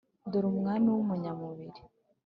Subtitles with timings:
[0.31, 1.81] dore umwami w’umunyamubiri.